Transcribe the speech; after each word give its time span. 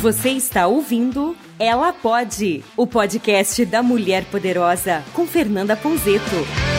Você 0.00 0.30
está 0.30 0.66
ouvindo 0.66 1.34
Ela 1.58 1.92
Pode, 1.92 2.62
o 2.76 2.86
podcast 2.86 3.64
da 3.64 3.82
Mulher 3.82 4.26
Poderosa, 4.26 5.02
com 5.14 5.26
Fernanda 5.26 5.74
Ponzeto. 5.74 6.75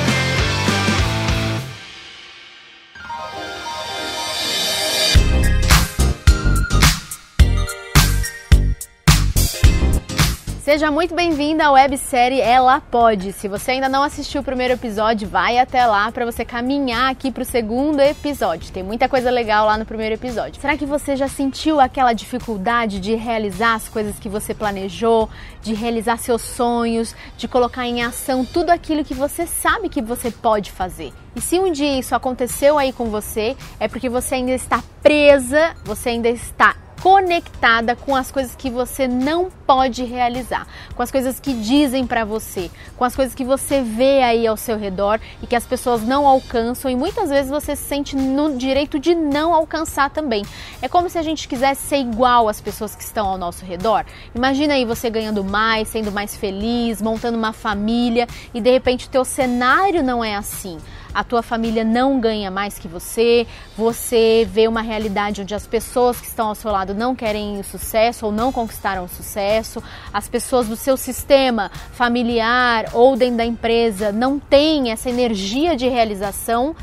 Seja 10.68 10.92
muito 10.92 11.16
bem-vinda 11.16 11.68
à 11.68 11.72
websérie 11.72 12.42
Ela 12.42 12.82
Pode. 12.82 13.32
Se 13.32 13.48
você 13.48 13.72
ainda 13.72 13.88
não 13.88 14.04
assistiu 14.04 14.42
o 14.42 14.44
primeiro 14.44 14.74
episódio, 14.74 15.26
vai 15.26 15.58
até 15.58 15.86
lá 15.86 16.12
para 16.12 16.26
você 16.26 16.44
caminhar 16.44 17.10
aqui 17.10 17.32
para 17.32 17.44
o 17.44 17.46
segundo 17.46 18.02
episódio. 18.02 18.74
Tem 18.74 18.84
muita 18.84 19.08
coisa 19.08 19.32
legal 19.32 19.66
lá 19.66 19.78
no 19.78 19.86
primeiro 19.86 20.16
episódio. 20.16 20.60
Será 20.60 20.76
que 20.76 20.86
você 20.86 21.16
já 21.16 21.30
sentiu 21.30 21.80
aquela 21.80 22.12
dificuldade 22.12 23.00
de 23.00 23.16
realizar 23.16 23.76
as 23.76 23.88
coisas 23.88 24.20
que 24.20 24.28
você 24.28 24.54
planejou, 24.54 25.30
de 25.62 25.74
realizar 25.74 26.18
seus 26.18 26.42
sonhos, 26.42 27.16
de 27.38 27.48
colocar 27.48 27.88
em 27.88 28.04
ação 28.04 28.44
tudo 28.44 28.70
aquilo 28.70 29.06
que 29.06 29.14
você 29.14 29.48
sabe 29.48 29.88
que 29.88 30.02
você 30.02 30.30
pode 30.30 30.70
fazer? 30.70 31.14
E 31.34 31.40
se 31.40 31.58
um 31.58 31.72
dia 31.72 31.98
isso 31.98 32.14
aconteceu 32.14 32.78
aí 32.78 32.92
com 32.92 33.06
você, 33.06 33.56
é 33.80 33.88
porque 33.88 34.10
você 34.10 34.36
ainda 34.36 34.52
está 34.52 34.84
presa, 35.02 35.74
você 35.86 36.10
ainda 36.10 36.28
está 36.28 36.76
conectada 37.02 37.96
com 37.96 38.16
as 38.16 38.32
coisas 38.32 38.56
que 38.56 38.70
você 38.70 39.08
não 39.08 39.50
pode 39.66 40.04
realizar, 40.04 40.68
com 40.96 41.04
as 41.04 41.12
coisas 41.12 41.40
que 41.40 41.54
dizem 41.54 42.06
para 42.06 42.26
você, 42.26 42.72
com 42.96 43.04
as 43.04 43.16
coisas 43.16 43.36
que 43.36 43.44
você 43.44 43.82
vê 43.82 44.22
aí 44.22 44.48
ao 44.48 44.58
seu 44.58 44.78
redor 44.78 45.20
e 45.42 45.48
que 45.48 45.56
as 45.56 45.66
pessoas 45.66 46.02
não 46.04 46.28
alcançam 46.28 46.90
e 46.90 46.96
muitas 46.96 47.30
vezes 47.30 47.50
você 47.50 47.76
se 47.76 47.84
sente 47.84 48.16
no 48.16 48.58
direito 48.58 49.00
de 49.00 49.14
não 49.14 49.54
alcançar 49.54 50.10
também. 50.10 50.44
É 50.82 50.88
como 50.88 51.10
se 51.10 51.18
a 51.18 51.24
gente 51.24 51.48
quisesse 51.48 51.88
ser 51.88 51.98
igual 51.98 52.50
às 52.50 52.62
pessoas 52.62 52.96
que 52.96 53.04
estão 53.04 53.28
ao 53.28 53.38
nosso 53.38 53.66
redor. 53.66 54.06
Imagina 54.34 54.74
aí 54.74 54.86
você 54.86 55.10
ganhando 55.10 55.44
mais, 55.44 55.88
sendo 55.88 56.12
mais 56.12 56.36
feliz, 56.36 57.02
montando 57.02 57.38
uma 57.38 57.54
família 57.54 58.28
e 58.54 58.62
de 58.62 58.72
repente 58.72 59.08
o 59.08 59.10
teu 59.10 59.24
cenário 59.24 60.04
não 60.04 60.24
é 60.24 60.36
assim 60.36 60.78
a 61.14 61.24
tua 61.24 61.42
família 61.42 61.84
não 61.84 62.20
ganha 62.20 62.50
mais 62.52 62.78
que 62.78 62.88
você, 62.88 63.46
você 63.78 64.48
vê 64.50 64.68
uma 64.68 64.82
realidade 64.82 65.42
onde 65.42 65.56
as 65.56 65.68
pessoas 65.68 66.20
que 66.20 66.28
estão 66.28 66.48
ao 66.48 66.56
seu 66.56 66.72
lado 66.72 66.94
não 66.94 67.16
querem 67.16 67.62
sucesso 67.64 68.26
ou 68.26 68.32
não 68.32 68.52
conquistaram 68.52 69.08
sucesso, 69.08 69.82
as 70.14 70.28
pessoas 70.28 70.68
do 70.68 70.76
seu 70.76 70.98
sistema 70.98 71.72
familiar 71.92 72.90
ou 72.94 73.16
dentro 73.16 73.38
da 73.38 73.46
empresa 73.46 74.12
não 74.12 74.40
têm 74.40 74.92
essa 74.92 75.10
energia 75.10 75.76
de 75.76 75.88
realização 75.88 76.76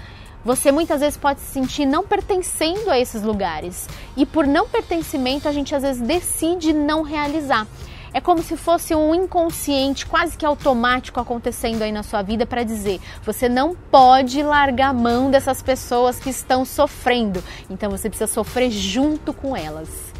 você 0.45 0.71
muitas 0.71 1.01
vezes 1.01 1.17
pode 1.17 1.41
se 1.41 1.47
sentir 1.47 1.87
não 1.87 2.05
pertencendo 2.05 2.91
a 2.91 2.99
esses 2.99 3.23
lugares. 3.23 3.89
E 4.15 4.27
por 4.27 4.47
não 4.47 4.69
pertencimento, 4.69 5.49
a 5.49 5.53
gente 5.53 5.75
às 5.75 5.83
vezes 5.83 6.03
decide 6.03 6.73
não 6.73 7.03
realizar. 7.03 7.67
É 8.15 8.21
como 8.21 8.45
se 8.45 8.57
fosse 8.57 8.95
um 8.95 9.13
inconsciente 9.13 10.07
quase 10.07 10.37
que 10.39 10.47
automático 10.47 11.19
acontecendo 11.19 11.83
aí 11.83 11.91
na 11.91 12.05
sua 12.05 12.23
vida 12.23 12.47
para 12.47 12.63
dizer: 12.63 13.01
você 13.25 13.49
não 13.49 13.75
pode 13.75 14.41
largar 14.41 14.91
a 14.91 14.93
mão 14.93 15.33
dessas 15.33 15.61
pessoas 15.61 16.21
que 16.21 16.31
estão 16.31 16.65
sofrendo. 16.65 17.43
Então 17.69 17.91
você 17.91 18.09
precisa 18.09 18.33
sofrer 18.33 18.71
junto 18.71 19.33
com 19.33 19.57
elas. 19.57 20.14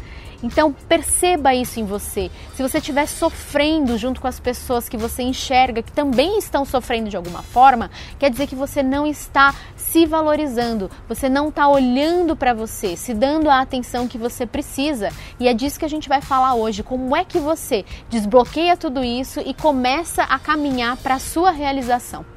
Então 0.45 0.71
perceba 0.87 1.55
isso 1.55 1.79
em 1.79 1.85
você. 1.85 2.29
Se 2.53 2.61
você 2.61 2.77
estiver 2.77 3.07
sofrendo 3.07 3.97
junto 3.97 4.21
com 4.21 4.27
as 4.27 4.39
pessoas 4.39 4.87
que 4.87 4.95
você 4.95 5.23
enxerga 5.23 5.81
que 5.81 5.91
também 5.91 6.37
estão 6.37 6.63
sofrendo 6.63 7.09
de 7.09 7.17
alguma 7.17 7.41
forma, 7.41 7.89
quer 8.19 8.29
dizer 8.29 8.45
que 8.45 8.53
você 8.53 8.83
não 8.83 9.07
está 9.07 9.55
se 9.75 10.05
valorizando, 10.05 10.91
você 11.09 11.27
não 11.27 11.49
está 11.49 11.67
olhando 11.67 12.35
para 12.35 12.53
você, 12.53 12.95
se 12.95 13.11
dando 13.11 13.49
a 13.49 13.59
atenção 13.59 14.07
que 14.07 14.19
você 14.19 14.45
precisa. 14.45 15.09
E 15.39 15.47
é 15.47 15.53
disso 15.53 15.79
que 15.79 15.85
a 15.85 15.89
gente 15.89 16.07
vai 16.07 16.21
falar 16.21 16.53
hoje. 16.53 16.83
Como 16.83 17.15
é 17.15 17.25
que 17.25 17.39
você 17.39 17.83
desbloqueia 18.07 18.77
tudo 18.77 19.03
isso 19.03 19.39
e 19.39 19.51
começa 19.51 20.21
a 20.23 20.37
caminhar 20.37 20.95
para 20.97 21.15
a 21.15 21.19
sua 21.19 21.49
realização? 21.49 22.34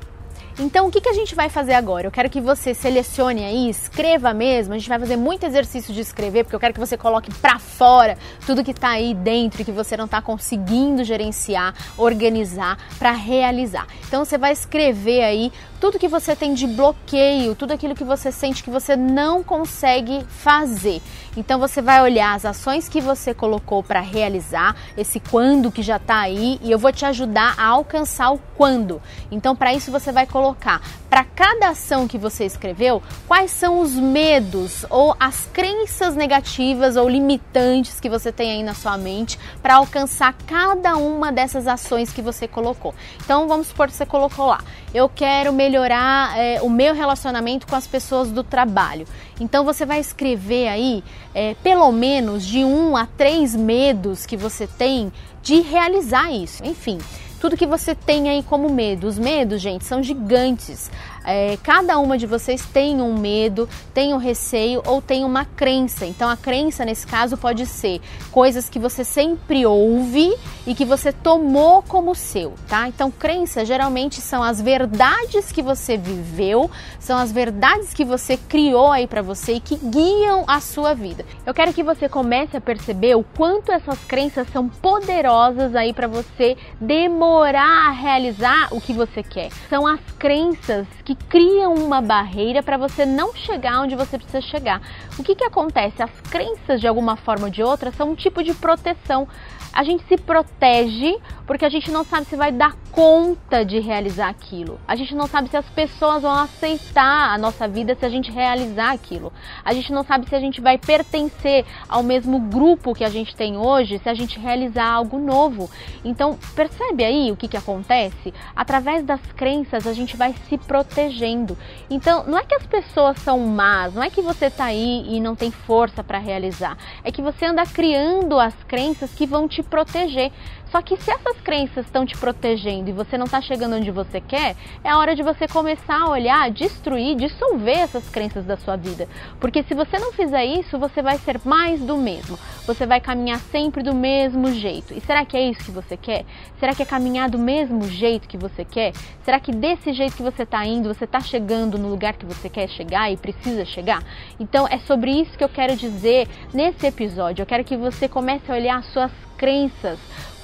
Então, 0.61 0.89
o 0.89 0.91
que, 0.91 1.01
que 1.01 1.09
a 1.09 1.13
gente 1.13 1.37
vai 1.37 1.49
fazer 1.49 1.75
agora? 1.75 2.09
Eu 2.09 2.11
quero 2.11 2.29
que 2.29 2.41
você 2.41 2.75
selecione 2.75 3.45
aí, 3.45 3.71
escreva 3.71 4.35
mesmo. 4.35 4.75
A 4.75 4.79
gente 4.79 4.89
vai 4.89 4.99
fazer 4.99 5.17
muito 5.17 5.47
exercício 5.47 5.95
de 5.95 6.01
escrever, 6.01 6.43
porque 6.43 6.57
eu 6.57 6.59
quero 6.59 6.75
que 6.75 6.81
você 6.81 6.97
coloque 6.97 7.33
para 7.35 7.61
fora 7.61 8.19
tudo 8.45 8.65
que 8.65 8.73
está 8.73 8.91
aí 8.91 9.15
dentro 9.15 9.63
e 9.63 9.65
que 9.65 9.71
você 9.71 9.97
não 9.97 10.07
está 10.07 10.21
conseguindo 10.21 11.05
gerenciar, 11.05 11.75
organizar 11.97 12.77
para 12.99 13.13
realizar. 13.13 13.87
Então, 14.09 14.25
você 14.25 14.37
vai 14.37 14.53
escrever 14.53 15.23
aí 15.23 15.53
tudo 15.81 15.99
que 15.99 16.09
você 16.09 16.35
tem 16.35 16.55
de 16.55 16.67
bloqueio, 16.67 17.55
tudo 17.55 17.73
aquilo 17.73 17.95
que 17.95 18.03
você 18.03 18.33
sente 18.33 18.65
que 18.65 18.71
você 18.71 18.97
não 18.97 19.45
consegue 19.45 20.25
fazer. 20.29 21.01
Então 21.37 21.61
você 21.61 21.81
vai 21.81 22.03
olhar 22.03 22.35
as 22.35 22.45
ações 22.45 22.89
que 22.89 23.01
você 23.01 23.33
colocou 23.33 23.81
para 23.81 24.01
realizar, 24.01 24.75
esse 24.97 25.21
quando 25.21 25.71
que 25.71 25.83
já 25.83 25.97
está 25.97 26.19
aí, 26.19 26.59
e 26.61 26.71
eu 26.73 26.79
vou 26.79 26.93
te 26.93 27.05
ajudar 27.05 27.55
a 27.57 27.67
alcançar 27.67 28.33
o 28.33 28.41
quando. 28.57 29.01
Então 29.31 29.55
para 29.55 29.73
isso 29.73 29.93
você 29.93 30.11
vai 30.11 30.27
colocar 30.27 30.48
para 30.55 31.25
cada 31.25 31.71
ação 31.71 32.07
que 32.07 32.19
você 32.19 32.45
escreveu, 32.45 33.03
quais 33.27 33.51
são 33.51 33.81
os 33.81 33.95
medos 33.95 34.85
ou 34.91 35.17
as 35.19 35.49
crenças 35.53 36.15
negativas 36.15 36.97
ou 36.97 37.09
limitantes 37.09 37.99
que 38.01 38.09
você 38.09 38.31
tem 38.31 38.53
aí 38.53 38.63
na 38.63 38.75
sua 38.75 38.97
mente 38.97 39.39
para 39.63 39.77
alcançar 39.77 40.35
cada 40.47 40.97
uma 40.97 41.33
dessas 41.33 41.67
ações 41.67 42.13
que 42.13 42.23
você 42.23 42.47
colocou. 42.47 42.95
Então 43.25 43.49
vamos 43.49 43.69
supor 43.69 43.89
que 43.89 43.95
você 43.95 44.07
colocou 44.07 44.47
lá, 44.47 44.63
eu 44.93 45.09
quero 45.09 45.53
melhorar 45.53 46.39
é, 46.39 46.61
o 46.63 46.71
meu 46.71 46.95
relacionamento 46.95 47.67
com 47.67 47.77
as 47.77 47.87
pessoas 47.87 48.31
do 48.31 48.45
trabalho. 48.45 49.07
Então 49.41 49.65
você 49.65 49.87
vai 49.87 50.01
escrever 50.01 50.69
aí 50.69 51.05
é, 51.35 51.55
pelo 51.63 51.91
menos 51.93 52.45
de 52.45 52.65
um 52.65 52.97
a 52.97 53.07
três 53.07 53.55
medos 53.55 54.27
que 54.27 54.37
você 54.37 54.67
tem 54.67 55.13
de 55.43 55.61
realizar 55.61 56.31
isso. 56.33 56.65
Enfim, 56.65 56.99
tudo 57.39 57.57
que 57.57 57.67
você 57.67 57.95
tem 57.95 58.29
aí 58.29 58.43
como 58.43 58.69
medo. 58.69 59.07
Os 59.07 59.19
medos, 59.19 59.61
gente, 59.61 59.85
são 59.85 60.03
gigantes. 60.03 60.91
É, 61.31 61.59
cada 61.63 61.99
uma 61.99 62.17
de 62.17 62.27
vocês 62.27 62.65
tem 62.65 63.03
um 63.03 63.19
medo, 63.19 63.69
tem 63.93 64.15
um 64.15 64.17
receio 64.17 64.83
ou 64.87 65.03
tem 65.03 65.27
uma 65.27 65.45
crença. 65.45 66.07
Então, 66.07 66.27
a 66.27 66.39
crença 66.39 66.87
nesse 66.87 67.07
caso 67.07 67.37
pode 67.37 67.67
ser 67.67 68.01
coisas 68.33 68.71
que 68.71 68.79
você 68.79 69.05
sempre 69.05 69.67
ouve 69.67 70.35
e 70.67 70.75
que 70.75 70.87
você 70.87 71.13
tomou 71.13 71.83
como 71.83 72.15
seu, 72.15 72.55
tá? 72.67 72.89
Então, 72.89 73.11
crença 73.11 73.63
geralmente 73.63 74.23
são 74.23 74.43
as 74.43 74.59
verdades 74.59 75.53
que 75.53 75.61
você 75.61 75.99
viveu, 75.99 76.71
são 76.99 77.19
as 77.19 77.31
verdades 77.31 77.93
que 77.93 78.07
você 78.07 78.39
criou 78.39 78.91
aí 78.91 79.07
para 79.07 79.21
você 79.21 79.55
e 79.55 79.61
que 79.61 79.77
guiam 79.77 80.45
a 80.47 80.63
sua 80.63 80.95
vida. 80.95 81.27
Eu 81.45 81.53
quero 81.53 81.75
que 81.75 81.83
você 81.83 82.09
comece 82.09 82.57
a 82.57 82.61
perceber 82.61 83.17
o 83.17 83.23
quanto 83.23 83.71
essas 83.71 83.99
crenças 84.07 84.49
são 84.51 84.67
poderosas 84.67 85.75
aí 85.75 85.93
para 85.93 86.07
você 86.07 86.57
demorar 86.81 87.89
a 87.89 87.91
realizar 87.91 88.69
o 88.71 88.81
que 88.81 88.95
você 88.95 89.23
quer. 89.23 89.51
São 89.69 89.87
as 89.87 90.01
crenças 90.19 90.87
que 91.09 91.15
criam 91.15 91.73
uma 91.73 92.03
barreira 92.03 92.63
para 92.63 92.77
você 92.77 93.07
não 93.07 93.35
chegar 93.35 93.81
onde 93.81 93.97
você 93.97 94.19
precisa 94.19 94.43
chegar. 94.43 94.83
O 95.19 95.25
que, 95.25 95.35
que 95.35 95.45
acontece? 95.45 96.03
As 96.03 96.11
crenças, 96.31 96.83
de 96.83 96.87
alguma 96.87 97.17
forma 97.17 97.47
ou 97.47 97.51
de 97.51 97.63
outra, 97.63 97.91
são 97.91 98.11
um 98.11 98.15
tipo 98.15 98.45
de 98.45 98.53
proteção 98.53 99.27
a 99.73 99.85
gente 99.85 100.03
se 100.09 100.17
protege 100.17 101.17
porque 101.49 101.65
a 101.65 101.71
gente 101.71 101.91
não 101.91 102.05
sabe 102.05 102.27
se 102.27 102.37
vai 102.37 102.53
dar 102.53 102.77
conta 102.93 103.65
de 103.65 103.81
realizar 103.81 104.29
aquilo. 104.29 104.79
A 104.87 104.95
gente 104.95 105.15
não 105.15 105.27
sabe 105.27 105.49
se 105.49 105.57
as 105.57 105.65
pessoas 105.71 106.21
vão 106.21 106.31
aceitar 106.31 107.33
a 107.33 107.39
nossa 107.39 107.67
vida 107.67 107.97
se 107.99 108.05
a 108.05 108.09
gente 108.11 108.31
realizar 108.31 108.93
aquilo. 108.93 109.33
A 109.65 109.73
gente 109.73 109.91
não 109.91 110.05
sabe 110.05 110.29
se 110.29 110.35
a 110.35 110.41
gente 110.41 110.61
vai 110.61 110.77
pertencer 110.77 111.65
ao 111.89 112.03
mesmo 112.03 112.39
grupo 112.39 112.95
que 112.95 113.03
a 113.03 113.09
gente 113.09 113.35
tem 113.35 113.57
hoje 113.57 113.99
se 113.99 114.11
a 114.11 114.15
gente 114.15 114.39
realizar 114.39 114.87
algo 114.87 115.19
novo. 115.19 115.71
Então, 116.05 116.39
percebe 116.55 117.03
aí 117.03 117.33
o 117.33 117.37
que, 117.37 117.49
que 117.49 117.57
acontece? 117.57 118.35
Através 118.55 119.03
das 119.03 119.21
crenças, 119.35 119.87
a 119.87 119.95
gente 119.95 120.19
vai 120.19 120.35
se 120.51 120.59
protegendo. 120.59 121.57
Então, 121.89 122.25
não 122.27 122.37
é 122.37 122.45
que 122.45 122.55
as 122.55 122.67
pessoas 122.67 123.17
são 123.21 123.39
más, 123.39 123.95
não 123.95 124.03
é 124.03 124.11
que 124.11 124.21
você 124.21 124.47
está 124.47 124.67
aí 124.67 125.07
e 125.09 125.19
não 125.19 125.35
tem 125.35 125.51
força 125.51 126.05
para 126.05 126.19
realizar. 126.19 126.77
É 127.03 127.11
que 127.11 127.23
você 127.23 127.47
anda 127.47 127.65
criando 127.65 128.39
as 128.39 128.55
crenças 128.65 129.15
que 129.15 129.27
vão 129.27 129.49
te 129.49 129.63
proteger. 129.63 130.31
Só 130.71 130.83
que 130.83 130.97
se 130.97 131.11
essas 131.11 131.41
crenças 131.41 131.87
estão 131.87 132.05
te 132.05 132.17
protegendo 132.17 132.91
e 132.91 132.93
você 132.93 133.17
não 133.17 133.25
está 133.25 133.41
chegando 133.41 133.77
onde 133.77 133.91
você 133.91 134.21
quer, 134.21 134.55
é 134.85 134.91
a 134.91 134.99
hora 134.99 135.17
de 135.17 135.23
você 135.23 135.49
começar 135.49 136.03
a 136.03 136.11
olhar, 136.11 136.51
destruir, 136.51 137.17
dissolver 137.17 137.79
essas 137.79 138.09
crenças 138.11 138.45
da 138.45 138.57
sua 138.57 138.77
vida. 138.77 139.09
Porque 139.41 139.63
se 139.63 139.75
você 139.75 139.99
não 139.99 140.13
fizer 140.13 140.45
isso, 140.45 140.79
você 140.79 141.01
vai 141.01 141.19
ser 141.19 141.41
mais 141.45 141.81
do 141.81 141.97
mesmo. 141.97 142.39
Você 142.67 142.87
vai 142.87 143.01
caminhar 143.01 143.41
sempre 143.51 143.83
do 143.83 143.95
mesmo 143.95 144.53
jeito. 144.53 144.93
E 144.93 145.01
será 145.01 145.25
que 145.25 145.37
é 145.37 145.49
isso 145.49 145.65
que 145.65 145.71
você 145.71 145.97
quer? 145.97 146.25
Será 146.61 146.75
que 146.75 146.83
é 146.83 146.87
caminhar 146.87 147.31
do 147.31 147.39
mesmo 147.39 147.85
jeito 147.89 148.29
que 148.29 148.37
você 148.37 148.65
quer? 148.65 148.93
Será 149.25 149.41
que 149.41 149.53
desse 149.53 149.93
jeito 149.93 150.17
que 150.17 150.23
você 150.23 150.43
está 150.43 150.65
indo, 150.67 150.93
você 150.93 151.05
está 151.05 151.21
chegando 151.21 151.79
no 151.79 151.89
lugar 151.89 152.15
que 152.15 152.27
você 152.27 152.49
quer 152.49 152.69
chegar 152.69 153.11
e 153.11 153.17
precisa 153.17 153.65
chegar? 153.65 154.03
Então 154.39 154.67
é 154.69 154.79
sobre 154.81 155.11
isso 155.13 155.37
que 155.37 155.45
eu 155.45 155.49
quero 155.49 155.75
dizer 155.77 156.29
nesse 156.53 156.87
episódio. 156.87 157.43
Eu 157.43 157.47
quero 157.47 157.65
que 157.65 157.77
você 157.77 158.07
comece 158.07 158.51
a 158.53 158.55
olhar 158.55 158.79
as 158.79 158.87
suas 158.93 159.13
crenças 159.39 159.99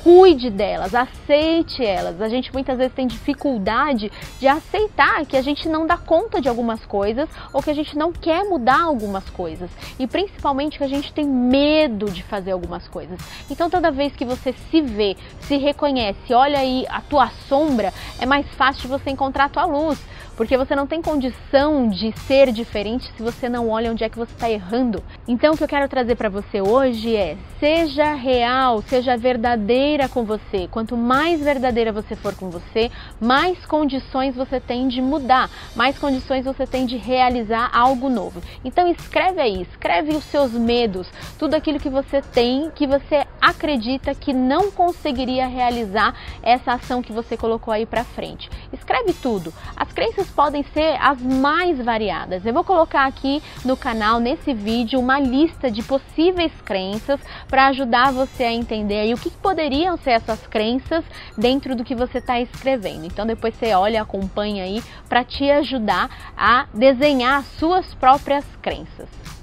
cuide 0.05 0.51
delas, 0.51 0.95
aceite 0.95 1.83
elas. 1.83 2.21
A 2.21 2.29
gente 2.29 2.53
muitas 2.53 2.77
vezes 2.77 2.93
tem 2.93 3.07
dificuldade 3.07 4.13
de 4.39 4.47
aceitar 4.47 5.25
que 5.25 5.35
a 5.35 5.41
gente 5.41 5.67
não 5.67 5.87
dá 5.87 5.97
conta 5.97 6.43
de 6.43 6.49
algumas 6.49 6.85
coisas 6.85 7.27
ou 7.55 7.63
que 7.63 7.71
a 7.71 7.75
gente 7.75 7.97
não 7.97 8.13
quer 8.13 8.45
mudar 8.45 8.83
algumas 8.83 9.31
coisas 9.31 9.71
e 9.99 10.07
principalmente 10.07 10.77
que 10.77 10.85
a 10.85 10.89
gente 10.89 11.11
tem 11.11 11.27
medo 11.27 12.11
de 12.11 12.23
fazer 12.23 12.53
algumas 12.53 12.87
coisas. 12.87 13.19
Então 13.51 13.71
toda 13.71 13.91
vez 13.91 14.15
que 14.15 14.27
você 14.27 14.55
se 14.71 14.83
vê, 14.83 15.17
se 15.41 15.57
reconhece, 15.57 16.35
olha 16.35 16.59
aí 16.59 16.85
a 16.91 17.01
tua 17.01 17.31
sombra, 17.49 17.91
é 18.21 18.27
mais 18.27 18.47
fácil 18.57 18.91
você 18.91 19.09
encontrar 19.09 19.47
a 19.47 19.49
tua 19.49 19.65
luz 19.65 19.99
porque 20.37 20.57
você 20.57 20.75
não 20.75 20.87
tem 20.87 21.01
condição 21.01 21.89
de 21.89 22.13
ser 22.27 22.53
diferente 22.53 23.11
se 23.17 23.23
você 23.23 23.49
não 23.49 23.69
olha 23.69 23.91
onde 23.91 24.05
é 24.05 24.09
que 24.09 24.19
você 24.19 24.33
está 24.33 24.51
errando. 24.51 25.03
Então, 25.27 25.55
o 25.55 25.57
que 25.57 25.65
eu 25.65 25.69
quero 25.69 25.89
trazer 25.89 26.17
para 26.17 26.29
você 26.29 26.61
hoje 26.61 27.15
é: 27.17 27.37
seja 27.59 28.15
real, 28.15 28.83
seja 28.83 29.17
verdadeira 29.17 30.09
com 30.09 30.25
você. 30.25 30.69
Quanto 30.71 30.97
mais 30.97 31.41
verdadeira 31.41 31.93
você 31.93 32.17
for 32.17 32.35
com 32.35 32.51
você, 32.51 32.91
mais 33.21 33.65
condições 33.67 34.35
você 34.35 34.61
tem 34.61 34.89
de 34.89 35.01
mudar, 35.01 35.51
mais 35.75 35.99
condições 35.99 36.45
você 36.45 36.67
tem 36.67 36.87
de 36.87 36.97
realizar 36.97 37.71
algo 37.73 38.09
novo. 38.09 38.43
Então, 38.65 38.89
escreve 38.89 39.41
aí, 39.41 39.63
escreve 39.63 40.17
os 40.17 40.25
seus 40.25 40.53
medos, 40.53 41.09
tudo 41.39 41.55
aquilo 41.55 41.81
que 41.81 41.91
você 41.91 42.21
tem, 42.21 42.71
que 42.71 42.87
você 42.87 43.27
acredita 43.45 44.15
que 44.15 44.33
não 44.33 44.71
conseguiria 44.71 45.47
realizar 45.47 46.15
essa 46.43 46.73
ação 46.73 47.03
que 47.03 47.13
você 47.13 47.37
colocou 47.37 47.73
aí 47.73 47.85
para 47.85 48.03
frente. 48.03 48.49
Escreve 48.73 49.13
tudo. 49.13 49.53
As 49.77 49.93
crenças 49.93 50.29
podem 50.31 50.65
ser 50.73 50.97
as 51.01 51.21
mais 51.21 51.79
variadas. 51.79 52.47
Eu 52.47 52.55
vou 52.55 52.65
colocar 52.65 53.07
aqui 53.07 53.43
no 53.65 53.77
canal, 53.77 54.19
nesse 54.19 54.55
vídeo, 54.55 54.99
uma 54.99 55.21
lista 55.21 55.71
de 55.71 55.83
possíveis 55.83 56.53
crenças 56.65 57.21
para 57.47 57.67
ajudar 57.67 58.13
você 58.13 58.45
a 58.45 58.53
entender 58.53 59.01
aí 59.01 59.13
o 59.13 59.19
que 59.19 59.31
poderiam 59.31 59.97
ser 59.99 60.13
essas 60.13 60.47
crenças 60.47 61.05
dentro 61.37 61.77
do 61.77 61.85
que 61.85 61.95
você 61.95 62.19
está 62.19 62.41
escrevendo. 62.41 63.05
Então 63.05 63.27
depois 63.27 63.55
você 63.55 63.75
olha, 63.75 64.01
acompanha 64.01 64.65
aí 64.65 64.83
para 65.09 65.23
te 65.23 65.51
ajudar 65.51 66.33
a 66.37 66.67
desenhar 66.73 67.43
suas 67.59 67.95
próprias 67.95 68.45
crenças. 68.63 69.34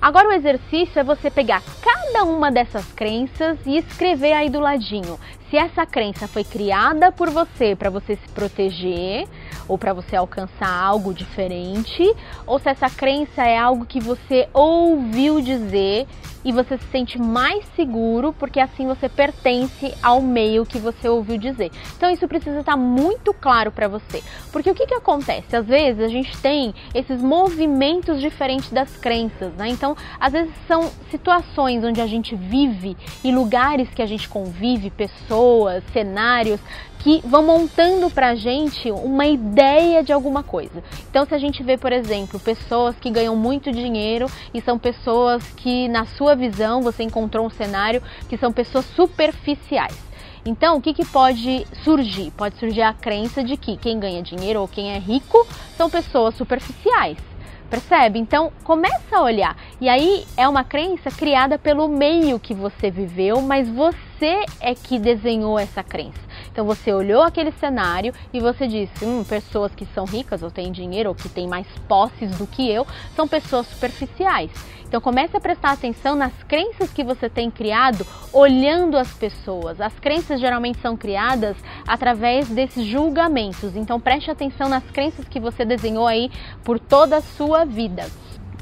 Agora 0.00 0.28
o 0.28 0.32
exercício 0.32 0.98
é 0.98 1.04
você 1.04 1.30
pegar 1.30 1.62
cada 1.82 2.24
uma 2.24 2.50
dessas 2.50 2.90
crenças 2.92 3.58
e 3.66 3.76
escrever 3.76 4.32
aí 4.32 4.48
do 4.48 4.58
ladinho. 4.58 5.18
Se 5.50 5.58
essa 5.58 5.84
crença 5.84 6.26
foi 6.26 6.42
criada 6.42 7.12
por 7.12 7.28
você 7.28 7.76
para 7.76 7.90
você 7.90 8.16
se 8.16 8.28
proteger 8.32 9.28
ou 9.68 9.78
para 9.78 9.92
você 9.92 10.16
alcançar 10.16 10.68
algo 10.68 11.14
diferente, 11.14 12.04
ou 12.46 12.58
se 12.58 12.68
essa 12.68 12.90
crença 12.90 13.42
é 13.42 13.58
algo 13.58 13.86
que 13.86 14.00
você 14.00 14.48
ouviu 14.52 15.40
dizer 15.40 16.06
e 16.44 16.52
você 16.52 16.78
se 16.78 16.84
sente 16.90 17.20
mais 17.20 17.64
seguro 17.76 18.32
porque 18.32 18.60
assim 18.60 18.86
você 18.86 19.08
pertence 19.08 19.94
ao 20.02 20.20
meio 20.20 20.64
que 20.64 20.78
você 20.78 21.08
ouviu 21.08 21.36
dizer. 21.38 21.70
Então 21.96 22.10
isso 22.10 22.26
precisa 22.26 22.60
estar 22.60 22.76
muito 22.76 23.32
claro 23.34 23.70
para 23.70 23.88
você, 23.88 24.22
porque 24.52 24.70
o 24.70 24.74
que, 24.74 24.86
que 24.86 24.94
acontece? 24.94 25.54
Às 25.54 25.66
vezes 25.66 26.02
a 26.02 26.08
gente 26.08 26.36
tem 26.38 26.74
esses 26.94 27.20
movimentos 27.20 28.20
diferentes 28.20 28.70
das 28.70 28.96
crenças, 28.96 29.52
né? 29.54 29.68
Então 29.68 29.96
às 30.18 30.32
vezes 30.32 30.52
são 30.66 30.90
situações 31.10 31.84
onde 31.84 32.00
a 32.00 32.06
gente 32.06 32.34
vive 32.34 32.96
e 33.22 33.32
lugares 33.32 33.88
que 33.90 34.02
a 34.02 34.06
gente 34.06 34.28
convive, 34.28 34.90
pessoas, 34.90 35.82
cenários 35.92 36.60
que 37.00 37.20
vão 37.26 37.44
montando 37.44 38.10
pra 38.10 38.34
gente 38.34 38.90
uma 38.90 39.26
ideia 39.26 40.02
de 40.02 40.12
alguma 40.12 40.42
coisa. 40.42 40.82
Então, 41.10 41.24
se 41.24 41.34
a 41.34 41.38
gente 41.38 41.62
vê, 41.62 41.76
por 41.76 41.92
exemplo, 41.92 42.38
pessoas 42.38 42.96
que 42.98 43.10
ganham 43.10 43.34
muito 43.34 43.72
dinheiro 43.72 44.26
e 44.52 44.60
são 44.60 44.78
pessoas 44.78 45.42
que, 45.56 45.88
na 45.88 46.04
sua 46.04 46.34
visão, 46.34 46.82
você 46.82 47.02
encontrou 47.02 47.46
um 47.46 47.50
cenário 47.50 48.02
que 48.28 48.36
são 48.36 48.52
pessoas 48.52 48.84
superficiais. 48.84 49.98
Então, 50.44 50.76
o 50.76 50.80
que, 50.80 50.94
que 50.94 51.04
pode 51.04 51.66
surgir? 51.84 52.30
Pode 52.32 52.56
surgir 52.56 52.82
a 52.82 52.94
crença 52.94 53.42
de 53.42 53.56
que 53.56 53.76
quem 53.76 53.98
ganha 53.98 54.22
dinheiro 54.22 54.60
ou 54.60 54.68
quem 54.68 54.92
é 54.92 54.98
rico 54.98 55.46
são 55.76 55.90
pessoas 55.90 56.34
superficiais. 56.34 57.18
Percebe? 57.70 58.18
Então 58.18 58.52
começa 58.64 59.16
a 59.16 59.22
olhar. 59.22 59.56
E 59.80 59.88
aí 59.88 60.26
é 60.36 60.48
uma 60.48 60.64
crença 60.64 61.08
criada 61.08 61.56
pelo 61.56 61.88
meio 61.88 62.40
que 62.40 62.52
você 62.52 62.90
viveu, 62.90 63.40
mas 63.40 63.68
você 63.68 64.44
é 64.60 64.74
que 64.74 64.98
desenhou 64.98 65.56
essa 65.56 65.82
crença. 65.84 66.18
Então 66.52 66.64
você 66.64 66.92
olhou 66.92 67.22
aquele 67.22 67.52
cenário 67.52 68.12
e 68.32 68.40
você 68.40 68.66
disse: 68.66 69.04
hum, 69.04 69.24
pessoas 69.24 69.74
que 69.74 69.86
são 69.94 70.04
ricas 70.04 70.42
ou 70.42 70.50
têm 70.50 70.72
dinheiro 70.72 71.08
ou 71.08 71.14
que 71.14 71.28
têm 71.28 71.48
mais 71.48 71.66
posses 71.88 72.36
do 72.36 72.46
que 72.46 72.70
eu 72.70 72.86
são 73.14 73.26
pessoas 73.26 73.66
superficiais. 73.66 74.50
Então 74.90 75.00
comece 75.00 75.36
a 75.36 75.40
prestar 75.40 75.70
atenção 75.70 76.16
nas 76.16 76.32
crenças 76.48 76.90
que 76.90 77.04
você 77.04 77.28
tem 77.28 77.48
criado, 77.48 78.04
olhando 78.32 78.98
as 78.98 79.12
pessoas. 79.12 79.80
As 79.80 79.96
crenças 80.00 80.40
geralmente 80.40 80.80
são 80.80 80.96
criadas 80.96 81.56
através 81.86 82.48
desses 82.48 82.84
julgamentos. 82.84 83.76
Então 83.76 84.00
preste 84.00 84.32
atenção 84.32 84.68
nas 84.68 84.82
crenças 84.90 85.28
que 85.28 85.38
você 85.38 85.64
desenhou 85.64 86.08
aí 86.08 86.28
por 86.64 86.80
toda 86.80 87.18
a 87.18 87.20
sua 87.20 87.64
vida. 87.64 88.04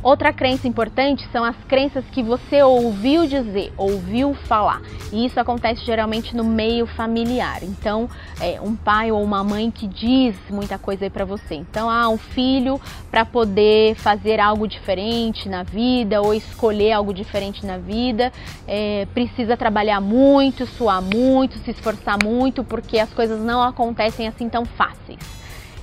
Outra 0.00 0.32
crença 0.32 0.68
importante 0.68 1.26
são 1.32 1.44
as 1.44 1.56
crenças 1.66 2.04
que 2.12 2.22
você 2.22 2.62
ouviu 2.62 3.26
dizer, 3.26 3.72
ouviu 3.76 4.32
falar. 4.32 4.80
E 5.12 5.26
isso 5.26 5.40
acontece 5.40 5.84
geralmente 5.84 6.36
no 6.36 6.44
meio 6.44 6.86
familiar. 6.86 7.64
Então, 7.64 8.08
é 8.40 8.60
um 8.60 8.76
pai 8.76 9.10
ou 9.10 9.20
uma 9.22 9.42
mãe 9.42 9.72
que 9.72 9.88
diz 9.88 10.36
muita 10.50 10.78
coisa 10.78 11.06
aí 11.06 11.10
para 11.10 11.24
você. 11.24 11.56
Então, 11.56 11.90
ah, 11.90 12.08
um 12.08 12.16
filho 12.16 12.80
para 13.10 13.24
poder 13.24 13.96
fazer 13.96 14.38
algo 14.38 14.68
diferente 14.68 15.48
na 15.48 15.64
vida 15.64 16.22
ou 16.22 16.32
escolher 16.32 16.92
algo 16.92 17.12
diferente 17.12 17.66
na 17.66 17.76
vida, 17.76 18.32
é, 18.68 19.04
precisa 19.12 19.56
trabalhar 19.56 20.00
muito, 20.00 20.64
suar 20.64 21.02
muito, 21.02 21.58
se 21.58 21.72
esforçar 21.72 22.22
muito, 22.22 22.62
porque 22.62 23.00
as 23.00 23.12
coisas 23.12 23.40
não 23.40 23.60
acontecem 23.62 24.28
assim 24.28 24.48
tão 24.48 24.64
fáceis. 24.64 25.18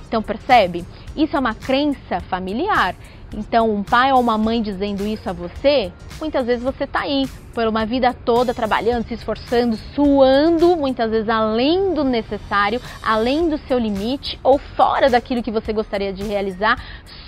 Então, 0.08 0.22
percebe? 0.22 0.84
Isso 1.14 1.36
é 1.36 1.40
uma 1.40 1.54
crença 1.54 2.20
familiar. 2.30 2.94
Então, 3.34 3.74
um 3.74 3.82
pai 3.82 4.12
ou 4.12 4.20
uma 4.20 4.38
mãe 4.38 4.62
dizendo 4.62 5.06
isso 5.06 5.28
a 5.28 5.32
você, 5.32 5.92
muitas 6.18 6.46
vezes 6.46 6.62
você 6.62 6.84
está 6.84 7.00
aí 7.00 7.28
por 7.56 7.66
uma 7.66 7.86
vida 7.86 8.12
toda 8.12 8.52
trabalhando, 8.52 9.08
se 9.08 9.14
esforçando, 9.14 9.78
suando, 9.94 10.76
muitas 10.76 11.10
vezes 11.10 11.26
além 11.26 11.94
do 11.94 12.04
necessário, 12.04 12.82
além 13.02 13.48
do 13.48 13.56
seu 13.56 13.78
limite 13.78 14.38
ou 14.42 14.58
fora 14.58 15.08
daquilo 15.08 15.42
que 15.42 15.50
você 15.50 15.72
gostaria 15.72 16.12
de 16.12 16.22
realizar, 16.22 16.78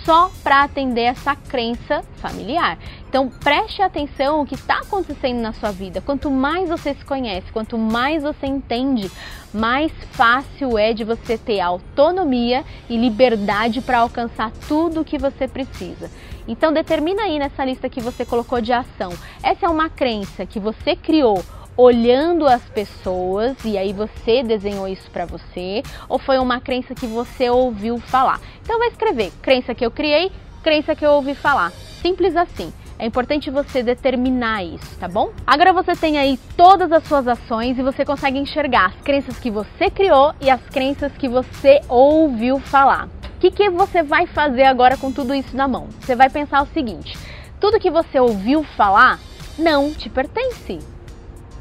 só 0.04 0.30
para 0.44 0.64
atender 0.64 1.04
essa 1.04 1.34
crença 1.34 2.02
familiar. 2.16 2.76
Então 3.08 3.30
preste 3.42 3.80
atenção 3.80 4.42
o 4.42 4.46
que 4.46 4.54
está 4.54 4.80
acontecendo 4.80 5.40
na 5.40 5.54
sua 5.54 5.70
vida. 5.70 6.02
Quanto 6.02 6.30
mais 6.30 6.68
você 6.68 6.92
se 6.92 7.06
conhece, 7.06 7.50
quanto 7.50 7.78
mais 7.78 8.22
você 8.22 8.46
entende, 8.46 9.10
mais 9.54 9.90
fácil 10.10 10.76
é 10.76 10.92
de 10.92 11.04
você 11.04 11.38
ter 11.38 11.60
autonomia 11.60 12.66
e 12.86 12.98
liberdade 12.98 13.80
para 13.80 14.00
alcançar 14.00 14.52
tudo 14.68 15.00
o 15.00 15.04
que 15.06 15.16
você 15.16 15.48
precisa. 15.48 16.10
Então 16.48 16.72
determina 16.72 17.22
aí 17.22 17.38
nessa 17.38 17.64
lista 17.64 17.88
que 17.88 18.00
você 18.00 18.24
colocou 18.24 18.60
de 18.60 18.72
ação. 18.72 19.12
Essa 19.42 19.66
é 19.66 19.68
uma 19.68 19.90
crença 19.90 20.46
que 20.46 20.58
você 20.58 20.96
criou 20.96 21.44
olhando 21.76 22.44
as 22.48 22.64
pessoas 22.70 23.56
e 23.64 23.78
aí 23.78 23.92
você 23.92 24.42
desenhou 24.42 24.88
isso 24.88 25.08
para 25.12 25.26
você 25.26 25.82
ou 26.08 26.18
foi 26.18 26.38
uma 26.38 26.60
crença 26.60 26.94
que 26.94 27.06
você 27.06 27.48
ouviu 27.48 28.00
falar? 28.00 28.40
Então 28.62 28.78
vai 28.78 28.88
escrever 28.88 29.30
crença 29.40 29.74
que 29.74 29.86
eu 29.86 29.90
criei, 29.90 30.32
crença 30.62 30.96
que 30.96 31.06
eu 31.06 31.12
ouvi 31.12 31.36
falar. 31.36 31.70
Simples 32.02 32.34
assim. 32.34 32.72
É 33.00 33.06
importante 33.06 33.48
você 33.48 33.80
determinar 33.80 34.64
isso, 34.64 34.98
tá 34.98 35.06
bom? 35.06 35.30
Agora 35.46 35.72
você 35.72 35.94
tem 35.94 36.18
aí 36.18 36.36
todas 36.56 36.90
as 36.90 37.04
suas 37.04 37.28
ações 37.28 37.78
e 37.78 37.82
você 37.82 38.04
consegue 38.04 38.40
enxergar 38.40 38.86
as 38.86 39.02
crenças 39.02 39.38
que 39.38 39.52
você 39.52 39.88
criou 39.88 40.34
e 40.40 40.50
as 40.50 40.60
crenças 40.68 41.12
que 41.12 41.28
você 41.28 41.80
ouviu 41.88 42.58
falar. 42.58 43.08
O 43.38 43.40
que, 43.40 43.52
que 43.52 43.70
você 43.70 44.02
vai 44.02 44.26
fazer 44.26 44.64
agora 44.64 44.96
com 44.96 45.12
tudo 45.12 45.32
isso 45.32 45.56
na 45.56 45.68
mão? 45.68 45.86
Você 46.00 46.16
vai 46.16 46.28
pensar 46.28 46.60
o 46.60 46.66
seguinte: 46.74 47.16
tudo 47.60 47.78
que 47.78 47.88
você 47.88 48.18
ouviu 48.18 48.64
falar 48.64 49.20
não 49.56 49.94
te 49.94 50.10
pertence. 50.10 50.80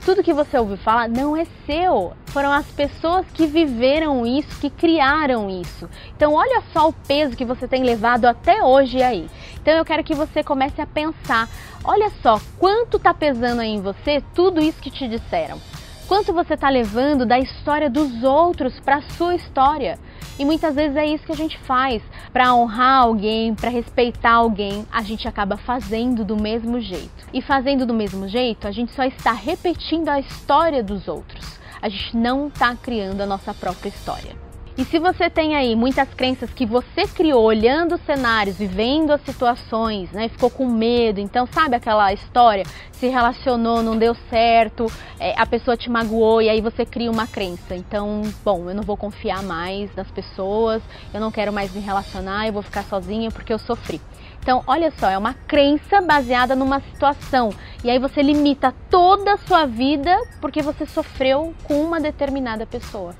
Tudo 0.04 0.24
que 0.24 0.34
você 0.34 0.58
ouviu 0.58 0.78
falar 0.78 1.08
não 1.08 1.38
é 1.38 1.46
seu. 1.68 2.14
Foram 2.28 2.52
as 2.52 2.66
pessoas 2.66 3.28
que 3.32 3.46
viveram 3.46 4.26
isso, 4.26 4.60
que 4.60 4.72
criaram 4.72 5.52
isso. 5.52 5.88
Então, 6.16 6.34
olha 6.34 6.64
só 6.74 6.90
o 6.90 6.94
peso 6.94 7.38
que 7.38 7.46
você 7.46 7.68
tem 7.68 7.84
levado 7.84 8.26
até 8.26 8.64
hoje 8.64 9.04
aí. 9.04 9.30
Então, 9.62 9.76
eu 9.76 9.86
quero 9.86 10.04
que 10.04 10.16
você 10.16 10.44
comece 10.44 10.82
a 10.82 10.88
pensar: 10.88 11.48
olha 11.84 12.12
só, 12.24 12.42
quanto 12.58 12.98
está 12.98 13.14
pesando 13.14 13.62
aí 13.62 13.70
em 13.70 13.82
você 13.82 14.24
tudo 14.34 14.60
isso 14.60 14.82
que 14.82 14.90
te 14.90 15.08
disseram. 15.08 15.62
Quanto 16.08 16.32
você 16.32 16.54
está 16.54 16.70
levando 16.70 17.26
da 17.26 17.38
história 17.38 17.90
dos 17.90 18.24
outros 18.24 18.80
para 18.80 18.96
a 18.96 19.02
sua 19.02 19.36
história? 19.36 20.00
E 20.40 20.46
muitas 20.46 20.74
vezes 20.74 20.96
é 20.96 21.06
isso 21.06 21.26
que 21.26 21.34
a 21.34 21.36
gente 21.36 21.58
faz. 21.60 22.02
Para 22.32 22.56
honrar 22.56 23.04
alguém, 23.04 23.54
para 23.54 23.70
respeitar 23.70 24.36
alguém, 24.36 24.86
a 24.90 25.04
gente 25.04 25.28
acaba 25.28 25.58
fazendo 25.58 26.24
do 26.24 26.38
mesmo 26.38 26.80
jeito. 26.80 27.28
E 27.34 27.42
fazendo 27.42 27.86
do 27.86 27.94
mesmo 27.94 28.26
jeito, 28.26 28.70
a 28.70 28.72
gente 28.72 28.94
só 28.94 29.04
está 29.04 29.34
repetindo 29.34 30.08
a 30.08 30.18
história 30.18 30.82
dos 30.82 31.10
outros. 31.10 31.60
A 31.82 31.90
gente 31.90 32.16
não 32.16 32.48
está 32.48 32.74
criando 32.74 33.20
a 33.20 33.26
nossa 33.26 33.54
própria 33.54 33.90
história. 33.90 34.47
E 34.78 34.86
se 34.86 35.00
você 35.00 35.28
tem 35.28 35.56
aí 35.56 35.76
muitas 35.76 36.08
crenças 36.14 36.52
que 36.52 36.64
você 36.64 37.08
criou 37.08 37.44
olhando 37.44 37.96
os 37.96 38.02
cenários, 38.02 38.60
vivendo 38.60 39.10
as 39.10 39.20
situações, 39.22 40.12
né? 40.12 40.30
Ficou 40.30 40.52
com 40.52 40.68
medo, 40.68 41.20
então 41.20 41.48
sabe 41.48 41.76
aquela 41.76 42.14
história? 42.14 42.64
Se 42.92 43.08
relacionou, 43.08 43.82
não 43.82 43.98
deu 43.98 44.16
certo, 44.30 44.86
é, 45.20 45.34
a 45.36 45.48
pessoa 45.48 45.76
te 45.76 45.90
magoou 45.90 46.44
e 46.44 46.50
aí 46.50 46.62
você 46.62 46.86
cria 46.86 47.10
uma 47.10 47.26
crença. 47.26 47.76
Então, 47.76 48.22
bom, 48.46 48.70
eu 48.70 48.76
não 48.76 48.84
vou 48.84 48.96
confiar 48.96 49.42
mais 49.42 49.90
nas 49.96 50.12
pessoas, 50.12 50.84
eu 51.12 51.20
não 51.20 51.32
quero 51.32 51.52
mais 51.52 51.74
me 51.74 51.82
relacionar, 51.82 52.46
eu 52.46 52.54
vou 52.54 52.62
ficar 52.62 52.84
sozinha 52.84 53.32
porque 53.32 53.52
eu 53.52 53.58
sofri. 53.58 54.00
Então, 54.44 54.64
olha 54.68 54.94
só, 55.00 55.10
é 55.10 55.18
uma 55.18 55.34
crença 55.34 56.02
baseada 56.02 56.56
numa 56.56 56.82
situação. 56.82 57.50
E 57.84 57.90
aí 57.90 57.98
você 57.98 58.22
limita 58.22 58.72
toda 58.92 59.34
a 59.34 59.38
sua 59.40 59.66
vida 59.66 60.16
porque 60.40 60.62
você 60.62 60.86
sofreu 60.86 61.56
com 61.64 61.82
uma 61.82 62.00
determinada 62.00 62.64
pessoa. 62.64 63.16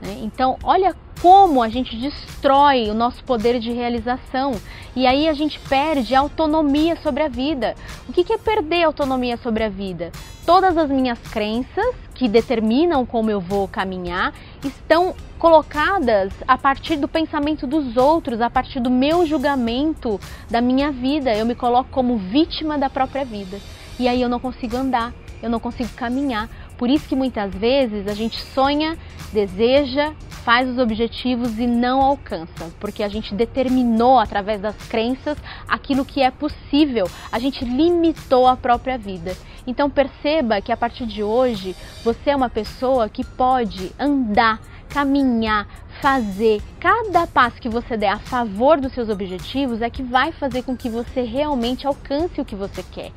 Né? 0.00 0.20
Então, 0.22 0.58
olha 0.62 0.94
como 1.20 1.62
a 1.62 1.68
gente 1.68 1.96
destrói 1.96 2.90
o 2.90 2.94
nosso 2.94 3.24
poder 3.24 3.58
de 3.58 3.72
realização 3.72 4.52
e 4.94 5.06
aí 5.06 5.28
a 5.28 5.32
gente 5.32 5.58
perde 5.60 6.14
a 6.14 6.20
autonomia 6.20 6.96
sobre 6.96 7.22
a 7.22 7.28
vida. 7.28 7.74
O 8.08 8.12
que 8.12 8.32
é 8.32 8.38
perder 8.38 8.84
autonomia 8.84 9.36
sobre 9.36 9.64
a 9.64 9.68
vida? 9.68 10.12
Todas 10.44 10.76
as 10.76 10.90
minhas 10.90 11.18
crenças 11.18 11.94
que 12.14 12.28
determinam 12.28 13.04
como 13.04 13.30
eu 13.30 13.40
vou 13.40 13.66
caminhar 13.66 14.32
estão 14.64 15.14
colocadas 15.38 16.32
a 16.46 16.56
partir 16.56 16.96
do 16.96 17.08
pensamento 17.08 17.66
dos 17.66 17.96
outros, 17.96 18.40
a 18.40 18.48
partir 18.48 18.80
do 18.80 18.90
meu 18.90 19.26
julgamento 19.26 20.20
da 20.50 20.60
minha 20.60 20.90
vida. 20.90 21.34
Eu 21.34 21.44
me 21.44 21.54
coloco 21.54 21.90
como 21.90 22.16
vítima 22.16 22.78
da 22.78 22.88
própria 22.88 23.24
vida 23.24 23.58
e 23.98 24.08
aí 24.08 24.20
eu 24.20 24.28
não 24.28 24.38
consigo 24.38 24.76
andar, 24.76 25.12
eu 25.42 25.50
não 25.50 25.60
consigo 25.60 25.90
caminhar 25.94 26.48
por 26.76 26.90
isso 26.90 27.08
que 27.08 27.16
muitas 27.16 27.54
vezes 27.54 28.06
a 28.06 28.14
gente 28.14 28.40
sonha, 28.40 28.96
deseja, 29.32 30.12
faz 30.44 30.68
os 30.68 30.78
objetivos 30.78 31.58
e 31.58 31.66
não 31.66 32.00
alcança, 32.00 32.70
porque 32.78 33.02
a 33.02 33.08
gente 33.08 33.34
determinou 33.34 34.18
através 34.18 34.60
das 34.60 34.76
crenças 34.88 35.36
aquilo 35.66 36.04
que 36.04 36.22
é 36.22 36.30
possível, 36.30 37.10
a 37.32 37.38
gente 37.40 37.64
limitou 37.64 38.46
a 38.46 38.56
própria 38.56 38.96
vida. 38.96 39.36
Então 39.66 39.90
perceba 39.90 40.60
que 40.60 40.70
a 40.70 40.76
partir 40.76 41.06
de 41.06 41.22
hoje 41.22 41.74
você 42.04 42.30
é 42.30 42.36
uma 42.36 42.48
pessoa 42.48 43.08
que 43.08 43.24
pode 43.24 43.90
andar, 43.98 44.60
caminhar, 44.88 45.66
fazer. 46.00 46.62
Cada 46.78 47.26
passo 47.26 47.60
que 47.60 47.68
você 47.68 47.96
der 47.96 48.10
a 48.10 48.18
favor 48.20 48.80
dos 48.80 48.92
seus 48.92 49.08
objetivos 49.08 49.82
é 49.82 49.90
que 49.90 50.04
vai 50.04 50.30
fazer 50.30 50.62
com 50.62 50.76
que 50.76 50.88
você 50.88 51.22
realmente 51.22 51.86
alcance 51.86 52.40
o 52.40 52.44
que 52.44 52.54
você 52.54 52.84
quer 52.84 53.10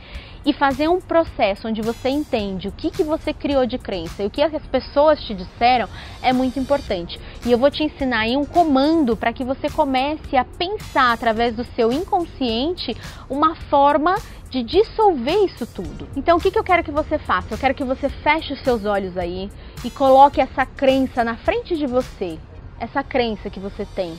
e 0.49 0.53
fazer 0.53 0.87
um 0.87 0.99
processo 0.99 1.67
onde 1.67 1.79
você 1.79 2.09
entende 2.09 2.67
o 2.67 2.71
que, 2.71 2.89
que 2.89 3.03
você 3.03 3.31
criou 3.31 3.67
de 3.67 3.77
crença 3.77 4.23
e 4.23 4.25
o 4.25 4.31
que 4.31 4.41
as 4.41 4.65
pessoas 4.65 5.21
te 5.21 5.35
disseram 5.35 5.87
é 6.23 6.33
muito 6.33 6.59
importante. 6.59 7.19
E 7.45 7.51
eu 7.51 7.57
vou 7.59 7.69
te 7.69 7.83
ensinar 7.83 8.21
aí 8.21 8.35
um 8.35 8.43
comando 8.43 9.15
para 9.15 9.31
que 9.31 9.43
você 9.43 9.69
comece 9.69 10.35
a 10.35 10.43
pensar 10.43 11.13
através 11.13 11.55
do 11.55 11.63
seu 11.75 11.91
inconsciente 11.91 12.97
uma 13.29 13.55
forma 13.69 14.15
de 14.49 14.63
dissolver 14.63 15.45
isso 15.45 15.67
tudo. 15.67 16.07
Então, 16.15 16.37
o 16.37 16.41
que, 16.41 16.49
que 16.49 16.57
eu 16.57 16.63
quero 16.63 16.83
que 16.83 16.89
você 16.89 17.19
faça? 17.19 17.53
Eu 17.53 17.57
quero 17.59 17.75
que 17.75 17.83
você 17.83 18.09
feche 18.09 18.53
os 18.53 18.63
seus 18.63 18.85
olhos 18.85 19.15
aí 19.19 19.51
e 19.85 19.91
coloque 19.91 20.41
essa 20.41 20.65
crença 20.65 21.23
na 21.23 21.35
frente 21.35 21.77
de 21.77 21.85
você, 21.85 22.39
essa 22.79 23.03
crença 23.03 23.51
que 23.51 23.59
você 23.59 23.85
tem 23.85 24.17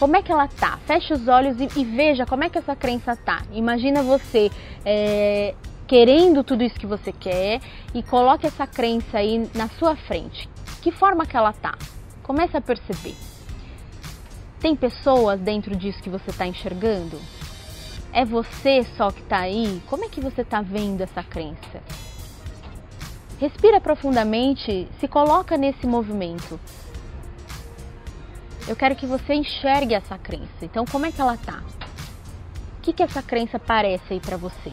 como 0.00 0.16
é 0.16 0.22
que 0.22 0.32
ela 0.32 0.48
tá? 0.48 0.78
Feche 0.86 1.12
os 1.12 1.28
olhos 1.28 1.60
e, 1.60 1.68
e 1.78 1.84
veja 1.84 2.24
como 2.24 2.42
é 2.42 2.48
que 2.48 2.56
essa 2.56 2.74
crença 2.74 3.14
tá. 3.14 3.42
Imagina 3.52 4.02
você 4.02 4.50
é, 4.82 5.54
querendo 5.86 6.42
tudo 6.42 6.64
isso 6.64 6.80
que 6.80 6.86
você 6.86 7.12
quer 7.12 7.60
e 7.94 8.02
coloque 8.02 8.46
essa 8.46 8.66
crença 8.66 9.18
aí 9.18 9.46
na 9.54 9.68
sua 9.68 9.94
frente. 9.94 10.48
Que 10.80 10.90
forma 10.90 11.26
que 11.26 11.36
ela 11.36 11.52
tá? 11.52 11.76
Comece 12.22 12.56
a 12.56 12.62
perceber. 12.62 13.14
Tem 14.58 14.74
pessoas 14.74 15.38
dentro 15.38 15.76
disso 15.76 16.02
que 16.02 16.08
você 16.08 16.30
está 16.30 16.46
enxergando? 16.46 17.20
É 18.10 18.24
você 18.24 18.86
só 18.96 19.10
que 19.10 19.20
está 19.20 19.40
aí? 19.40 19.82
Como 19.86 20.06
é 20.06 20.08
que 20.08 20.20
você 20.20 20.40
está 20.40 20.62
vendo 20.62 21.02
essa 21.02 21.22
crença? 21.22 21.82
Respira 23.38 23.80
profundamente, 23.82 24.88
se 24.98 25.06
coloca 25.06 25.58
nesse 25.58 25.86
movimento 25.86 26.58
eu 28.68 28.76
quero 28.76 28.94
que 28.94 29.06
você 29.06 29.34
enxergue 29.34 29.94
essa 29.94 30.18
crença. 30.18 30.62
Então, 30.62 30.84
como 30.84 31.06
é 31.06 31.12
que 31.12 31.20
ela 31.20 31.36
tá? 31.36 31.62
O 32.78 32.82
que, 32.82 32.92
que 32.92 33.02
essa 33.02 33.22
crença 33.22 33.58
parece 33.58 34.14
aí 34.14 34.20
para 34.20 34.36
você? 34.36 34.72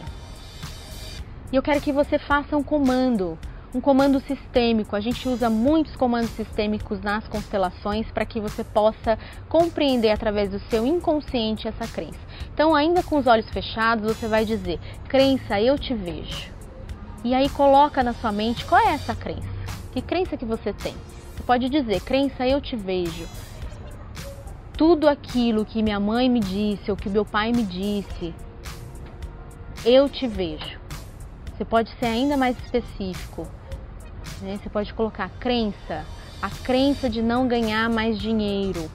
E 1.51 1.55
eu 1.55 1.63
quero 1.63 1.81
que 1.81 1.91
você 1.91 2.19
faça 2.19 2.57
um 2.57 2.63
comando, 2.63 3.37
um 3.73 3.81
comando 3.81 4.19
sistêmico. 4.21 4.95
A 4.95 4.99
gente 4.99 5.27
usa 5.29 5.49
muitos 5.49 5.95
comandos 5.95 6.29
sistêmicos 6.31 7.01
nas 7.01 7.27
constelações 7.27 8.09
para 8.11 8.25
que 8.25 8.39
você 8.39 8.63
possa 8.63 9.17
compreender 9.47 10.11
através 10.11 10.49
do 10.49 10.59
seu 10.69 10.85
inconsciente 10.85 11.67
essa 11.67 11.87
crença. 11.87 12.19
Então, 12.53 12.75
ainda 12.75 13.03
com 13.03 13.17
os 13.17 13.27
olhos 13.27 13.49
fechados, 13.49 14.05
você 14.15 14.27
vai 14.27 14.45
dizer: 14.45 14.79
"Crença, 15.07 15.59
eu 15.61 15.77
te 15.77 15.93
vejo". 15.93 16.51
E 17.23 17.33
aí 17.33 17.49
coloca 17.49 18.03
na 18.03 18.13
sua 18.13 18.31
mente 18.31 18.65
qual 18.65 18.81
é 18.81 18.93
essa 18.93 19.15
crença? 19.15 19.57
Que 19.93 20.01
crença 20.01 20.37
que 20.37 20.45
você 20.45 20.73
tem? 20.73 20.93
Você 21.35 21.43
pode 21.43 21.69
dizer: 21.69 22.01
"Crença, 22.01 22.47
eu 22.47 22.59
te 22.59 22.75
vejo" 22.75 23.25
tudo 24.77 25.09
aquilo 25.09 25.65
que 25.65 25.81
minha 25.81 25.99
mãe 25.99 26.29
me 26.29 26.39
disse 26.39 26.91
ou 26.91 26.95
que 26.95 27.09
meu 27.09 27.25
pai 27.25 27.51
me 27.51 27.63
disse, 27.63 28.33
eu 29.83 30.07
te 30.07 30.27
vejo. 30.27 30.79
Você 31.57 31.65
pode 31.65 31.89
ser 31.99 32.05
ainda 32.05 32.37
mais 32.37 32.55
específico. 32.59 33.47
Né? 34.41 34.59
Você 34.61 34.69
pode 34.69 34.93
colocar 34.93 35.29
crença, 35.39 36.05
a 36.41 36.49
crença 36.49 37.09
de 37.09 37.23
não 37.23 37.47
ganhar 37.47 37.89
mais 37.89 38.19
dinheiro, 38.19 38.91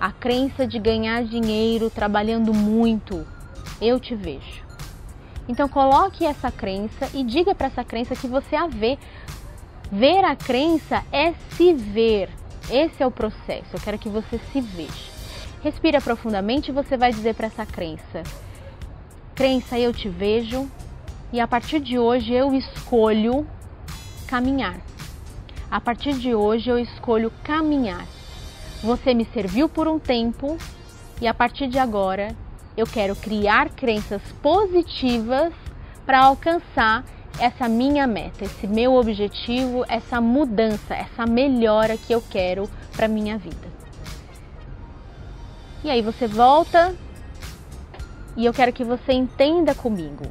a 0.00 0.10
crença 0.10 0.66
de 0.66 0.78
ganhar 0.78 1.22
dinheiro 1.24 1.90
trabalhando 1.90 2.54
muito. 2.54 3.26
Eu 3.80 4.00
te 4.00 4.14
vejo. 4.14 4.64
Então 5.46 5.68
coloque 5.68 6.24
essa 6.24 6.50
crença 6.50 7.10
e 7.12 7.22
diga 7.22 7.54
para 7.54 7.66
essa 7.66 7.84
crença 7.84 8.16
que 8.16 8.26
você 8.26 8.56
a 8.56 8.66
vê. 8.66 8.98
Ver 9.92 10.24
a 10.24 10.34
crença 10.34 11.04
é 11.12 11.34
se 11.50 11.74
ver. 11.74 12.30
Esse 12.70 13.02
é 13.02 13.06
o 13.06 13.10
processo. 13.10 13.74
Eu 13.74 13.80
quero 13.80 13.98
que 13.98 14.08
você 14.08 14.38
se 14.52 14.60
veja. 14.60 15.09
Respira 15.62 16.00
profundamente 16.00 16.70
e 16.70 16.74
você 16.74 16.96
vai 16.96 17.12
dizer 17.12 17.34
para 17.34 17.48
essa 17.48 17.66
crença: 17.66 18.22
Crença, 19.34 19.78
eu 19.78 19.92
te 19.92 20.08
vejo 20.08 20.66
e 21.30 21.38
a 21.38 21.46
partir 21.46 21.80
de 21.80 21.98
hoje 21.98 22.32
eu 22.32 22.54
escolho 22.54 23.46
caminhar. 24.26 24.80
A 25.70 25.80
partir 25.80 26.14
de 26.14 26.34
hoje 26.34 26.70
eu 26.70 26.78
escolho 26.78 27.30
caminhar. 27.44 28.06
Você 28.82 29.12
me 29.12 29.26
serviu 29.26 29.68
por 29.68 29.86
um 29.86 29.98
tempo 29.98 30.56
e 31.20 31.28
a 31.28 31.34
partir 31.34 31.68
de 31.68 31.78
agora 31.78 32.34
eu 32.74 32.86
quero 32.86 33.14
criar 33.14 33.68
crenças 33.68 34.22
positivas 34.42 35.52
para 36.06 36.24
alcançar 36.24 37.04
essa 37.38 37.68
minha 37.68 38.06
meta, 38.06 38.44
esse 38.44 38.66
meu 38.66 38.94
objetivo, 38.94 39.84
essa 39.88 40.20
mudança, 40.22 40.94
essa 40.94 41.26
melhora 41.26 41.98
que 41.98 42.12
eu 42.12 42.22
quero 42.22 42.68
para 42.96 43.06
minha 43.06 43.36
vida. 43.36 43.69
E 45.82 45.90
aí 45.90 46.02
você 46.02 46.26
volta 46.26 46.94
e 48.36 48.44
eu 48.44 48.52
quero 48.52 48.72
que 48.72 48.84
você 48.84 49.12
entenda 49.12 49.74
comigo. 49.74 50.24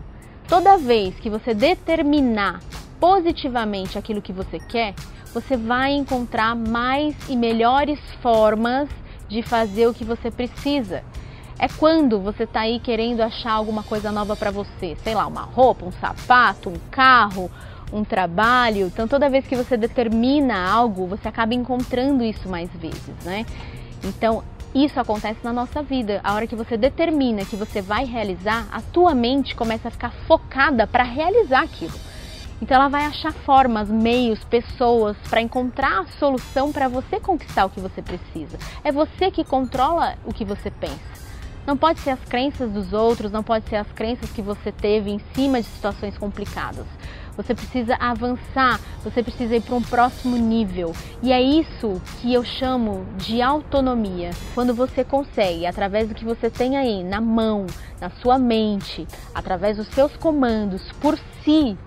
Toda 0.48 0.78
vez 0.78 1.16
que 1.16 1.30
você 1.30 1.54
determinar 1.54 2.60
positivamente 3.00 3.98
aquilo 3.98 4.22
que 4.22 4.34
você 4.34 4.60
quer, 4.60 4.94
você 5.34 5.56
vai 5.56 5.94
encontrar 5.94 6.56
mais 6.56 7.16
e 7.28 7.36
melhores 7.36 8.00
formas 8.22 8.90
de 9.28 9.42
fazer 9.42 9.88
o 9.88 9.94
que 9.94 10.04
você 10.04 10.30
precisa. 10.32 11.04
É 11.58 11.68
quando 11.68 12.20
você 12.20 12.44
está 12.44 12.62
aí 12.62 12.80
querendo 12.80 13.22
achar 13.22 13.52
alguma 13.52 13.84
coisa 13.84 14.12
nova 14.12 14.36
para 14.36 14.50
você, 14.50 14.96
sei 15.04 15.14
lá, 15.14 15.28
uma 15.28 15.42
roupa, 15.42 15.86
um 15.86 15.92
sapato, 15.92 16.70
um 16.70 16.80
carro, 16.90 17.52
um 17.92 18.04
trabalho. 18.04 18.88
Então, 18.88 19.08
toda 19.08 19.30
vez 19.30 19.46
que 19.46 19.56
você 19.56 19.76
determina 19.76 20.70
algo, 20.70 21.06
você 21.06 21.28
acaba 21.28 21.54
encontrando 21.54 22.24
isso 22.24 22.48
mais 22.48 22.70
vezes, 22.72 23.14
né? 23.24 23.46
Então, 24.04 24.44
isso 24.74 25.00
acontece 25.00 25.40
na 25.44 25.52
nossa 25.52 25.82
vida. 25.82 26.22
A 26.24 26.34
hora 26.36 26.46
que 26.46 26.56
você 26.56 26.78
determina 26.78 27.46
que 27.46 27.56
você 27.56 27.82
vai 27.82 28.06
realizar, 28.06 28.68
a 28.72 28.82
tua 28.82 29.16
mente 29.16 29.56
começa 29.56 29.88
a 29.88 29.92
ficar 29.92 30.12
focada 30.28 30.86
para 30.86 31.04
realizar 31.04 31.64
aquilo. 31.64 31.98
Então 32.62 32.76
ela 32.76 32.90
vai 32.90 33.06
achar 33.06 33.32
formas, 33.32 33.90
meios, 33.90 34.44
pessoas 34.44 35.18
para 35.30 35.42
encontrar 35.42 36.02
a 36.02 36.08
solução 36.20 36.72
para 36.72 36.88
você 36.88 37.20
conquistar 37.20 37.66
o 37.66 37.70
que 37.70 37.80
você 37.80 38.02
precisa. 38.02 38.58
É 38.84 38.92
você 38.92 39.32
que 39.32 39.44
controla 39.44 40.16
o 40.26 40.34
que 40.34 40.44
você 40.46 40.70
pensa. 40.70 41.20
Não 41.66 41.78
pode 41.78 42.00
ser 42.00 42.12
as 42.12 42.24
crenças 42.26 42.72
dos 42.72 42.94
outros, 42.94 43.32
não 43.32 43.44
pode 43.44 43.68
ser 43.70 43.78
as 43.78 43.92
crenças 43.92 44.30
que 44.32 44.42
você 44.42 44.72
teve 44.72 45.10
em 45.10 45.20
cima 45.34 45.62
de 45.62 45.68
situações 45.68 46.18
complicadas. 46.18 46.86
Você 47.40 47.56
precisa 47.56 47.96
avançar, 47.96 48.82
você 49.02 49.24
precisa 49.24 49.56
ir 49.56 49.62
para 49.62 49.74
um 49.74 49.82
próximo 49.82 50.36
nível. 50.36 50.94
E 51.24 51.32
é 51.32 51.42
isso 51.42 52.02
que 52.20 52.34
eu 52.34 52.44
chamo 52.44 53.06
de 53.16 53.42
autonomia. 53.42 54.32
Quando 54.54 54.74
você 54.74 55.06
consegue, 55.06 55.66
através 55.66 56.10
do 56.10 56.14
que 56.14 56.26
você 56.26 56.50
tem 56.50 56.76
aí 56.76 57.02
na 57.02 57.22
mão, 57.22 57.66
na 58.02 58.10
sua 58.10 58.38
mente, 58.38 59.08
através 59.34 59.78
dos 59.78 59.88
seus 59.88 60.18
comandos, 60.18 60.92
por 61.00 61.18
si, 61.42 61.78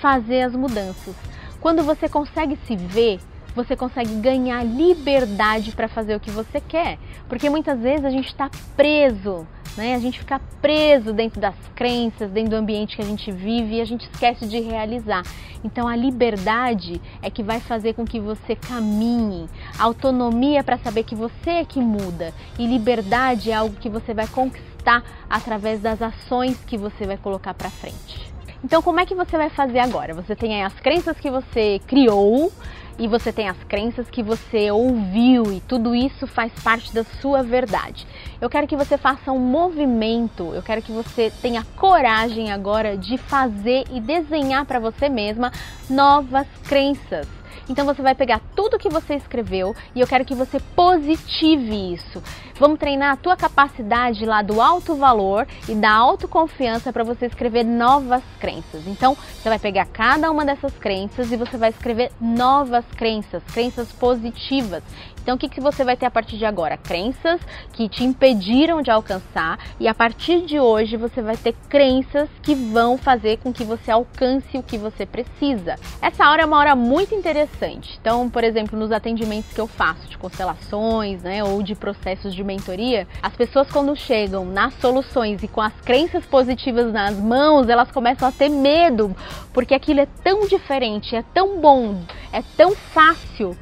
fazer 0.00 0.42
as 0.42 0.52
mudanças. 0.52 1.16
Quando 1.60 1.82
você 1.82 2.08
consegue 2.08 2.56
se 2.64 2.76
ver, 2.76 3.18
você 3.58 3.74
consegue 3.74 4.14
ganhar 4.20 4.64
liberdade 4.64 5.72
para 5.72 5.88
fazer 5.88 6.14
o 6.14 6.20
que 6.20 6.30
você 6.30 6.60
quer. 6.60 6.96
Porque 7.28 7.50
muitas 7.50 7.80
vezes 7.80 8.04
a 8.04 8.10
gente 8.10 8.28
está 8.28 8.48
preso, 8.76 9.44
né? 9.76 9.96
A 9.96 9.98
gente 9.98 10.20
fica 10.20 10.40
preso 10.62 11.12
dentro 11.12 11.40
das 11.40 11.56
crenças, 11.74 12.30
dentro 12.30 12.50
do 12.50 12.56
ambiente 12.56 12.94
que 12.94 13.02
a 13.02 13.04
gente 13.04 13.32
vive 13.32 13.76
e 13.76 13.80
a 13.80 13.84
gente 13.84 14.08
esquece 14.08 14.46
de 14.46 14.60
realizar. 14.60 15.22
Então 15.64 15.88
a 15.88 15.96
liberdade 15.96 17.00
é 17.20 17.28
que 17.28 17.42
vai 17.42 17.58
fazer 17.58 17.94
com 17.94 18.04
que 18.04 18.20
você 18.20 18.54
caminhe. 18.54 19.48
A 19.76 19.84
autonomia 19.84 20.62
para 20.62 20.78
saber 20.78 21.02
que 21.02 21.16
você 21.16 21.50
é 21.50 21.64
que 21.64 21.80
muda. 21.80 22.32
E 22.56 22.64
liberdade 22.64 23.50
é 23.50 23.54
algo 23.54 23.74
que 23.74 23.88
você 23.88 24.14
vai 24.14 24.28
conquistar 24.28 25.02
através 25.28 25.80
das 25.80 26.00
ações 26.00 26.56
que 26.64 26.78
você 26.78 27.06
vai 27.06 27.16
colocar 27.16 27.54
para 27.54 27.70
frente. 27.70 28.28
Então, 28.62 28.82
como 28.82 28.98
é 28.98 29.06
que 29.06 29.14
você 29.14 29.36
vai 29.36 29.50
fazer 29.50 29.78
agora? 29.78 30.14
Você 30.14 30.34
tem 30.34 30.56
aí 30.56 30.62
as 30.62 30.74
crenças 30.80 31.16
que 31.18 31.30
você 31.30 31.80
criou 31.86 32.52
e 32.98 33.06
você 33.06 33.32
tem 33.32 33.48
as 33.48 33.62
crenças 33.64 34.10
que 34.10 34.22
você 34.22 34.70
ouviu 34.70 35.52
e 35.52 35.60
tudo 35.60 35.94
isso 35.94 36.26
faz 36.26 36.52
parte 36.62 36.92
da 36.92 37.04
sua 37.04 37.42
verdade. 37.42 38.06
Eu 38.40 38.50
quero 38.50 38.66
que 38.66 38.76
você 38.76 38.98
faça 38.98 39.30
um 39.30 39.38
movimento, 39.38 40.52
eu 40.54 40.62
quero 40.62 40.82
que 40.82 40.92
você 40.92 41.32
tenha 41.40 41.64
coragem 41.76 42.50
agora 42.50 42.96
de 42.96 43.16
fazer 43.16 43.84
e 43.92 44.00
desenhar 44.00 44.64
para 44.64 44.80
você 44.80 45.08
mesma 45.08 45.52
novas 45.88 46.46
crenças. 46.66 47.37
Então 47.68 47.84
você 47.84 48.02
vai 48.02 48.14
pegar 48.14 48.40
tudo 48.54 48.78
que 48.78 48.88
você 48.88 49.14
escreveu 49.14 49.74
e 49.94 50.00
eu 50.00 50.06
quero 50.06 50.24
que 50.24 50.34
você 50.34 50.58
positive 50.74 51.94
isso. 51.94 52.22
Vamos 52.58 52.80
treinar 52.80 53.12
a 53.12 53.16
tua 53.16 53.36
capacidade 53.36 54.26
lá 54.26 54.42
do 54.42 54.60
alto 54.60 54.96
valor 54.96 55.46
e 55.68 55.74
da 55.76 55.92
autoconfiança 55.92 56.92
para 56.92 57.04
você 57.04 57.26
escrever 57.26 57.64
novas 57.64 58.22
crenças. 58.40 58.86
Então, 58.86 59.14
você 59.14 59.48
vai 59.48 59.60
pegar 59.60 59.86
cada 59.86 60.28
uma 60.30 60.44
dessas 60.44 60.72
crenças 60.72 61.30
e 61.30 61.36
você 61.36 61.56
vai 61.56 61.70
escrever 61.70 62.10
novas 62.20 62.84
crenças, 62.96 63.44
crenças 63.52 63.92
positivas. 63.92 64.82
Então, 65.28 65.36
o 65.36 65.38
que, 65.38 65.50
que 65.50 65.60
você 65.60 65.84
vai 65.84 65.94
ter 65.94 66.06
a 66.06 66.10
partir 66.10 66.38
de 66.38 66.46
agora? 66.46 66.78
Crenças 66.78 67.38
que 67.74 67.86
te 67.86 68.02
impediram 68.02 68.80
de 68.80 68.90
alcançar, 68.90 69.58
e 69.78 69.86
a 69.86 69.92
partir 69.92 70.46
de 70.46 70.58
hoje 70.58 70.96
você 70.96 71.20
vai 71.20 71.36
ter 71.36 71.54
crenças 71.68 72.30
que 72.42 72.54
vão 72.54 72.96
fazer 72.96 73.36
com 73.36 73.52
que 73.52 73.62
você 73.62 73.90
alcance 73.90 74.56
o 74.56 74.62
que 74.62 74.78
você 74.78 75.04
precisa. 75.04 75.76
Essa 76.00 76.30
hora 76.30 76.44
é 76.44 76.46
uma 76.46 76.56
hora 76.56 76.74
muito 76.74 77.14
interessante. 77.14 77.98
Então, 78.00 78.30
por 78.30 78.42
exemplo, 78.42 78.78
nos 78.78 78.90
atendimentos 78.90 79.52
que 79.52 79.60
eu 79.60 79.66
faço 79.66 80.08
de 80.08 80.16
constelações, 80.16 81.22
né, 81.22 81.44
ou 81.44 81.62
de 81.62 81.74
processos 81.74 82.34
de 82.34 82.42
mentoria, 82.42 83.06
as 83.22 83.36
pessoas 83.36 83.70
quando 83.70 83.94
chegam 83.94 84.46
nas 84.46 84.72
soluções 84.80 85.42
e 85.42 85.48
com 85.48 85.60
as 85.60 85.78
crenças 85.82 86.24
positivas 86.24 86.90
nas 86.90 87.14
mãos, 87.14 87.68
elas 87.68 87.90
começam 87.90 88.26
a 88.26 88.32
ter 88.32 88.48
medo, 88.48 89.14
porque 89.52 89.74
aquilo 89.74 90.00
é 90.00 90.08
tão 90.24 90.46
diferente, 90.46 91.14
é 91.14 91.22
tão 91.34 91.60
bom, 91.60 92.00
é 92.32 92.42
tão 92.56 92.74
fácil 92.74 93.54